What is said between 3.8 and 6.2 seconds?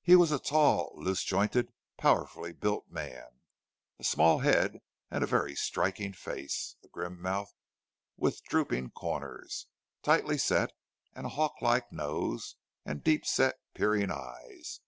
a small head and a very striking